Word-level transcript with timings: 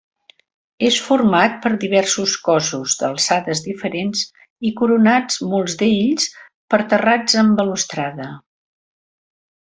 És 0.87 0.95
format 1.07 1.57
per 1.65 1.71
diversos 1.83 2.31
cossos 2.47 2.95
d'alçades 3.03 3.61
diferents 3.67 4.23
i 4.69 4.73
coronats, 4.79 5.37
molts 5.55 5.75
d'ells, 5.85 6.25
per 6.75 6.81
terrats 6.95 7.37
amb 7.47 7.55
balustrada. 7.61 8.31